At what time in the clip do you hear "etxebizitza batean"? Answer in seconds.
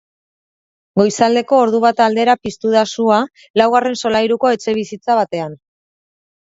4.59-5.57